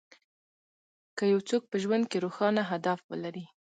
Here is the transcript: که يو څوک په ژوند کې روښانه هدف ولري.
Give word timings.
که 1.17 1.23
يو 1.33 1.39
څوک 1.49 1.63
په 1.71 1.77
ژوند 1.83 2.03
کې 2.11 2.17
روښانه 2.25 2.61
هدف 2.71 2.99
ولري. 3.11 3.45